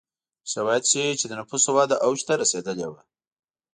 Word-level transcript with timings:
شواهد 0.51 0.83
ښيي 0.89 1.13
چې 1.19 1.25
د 1.27 1.33
نفوسو 1.39 1.69
وده 1.77 1.95
اوج 2.05 2.19
ته 2.27 2.33
رسېدلې 2.41 2.87
وه. 2.91 3.01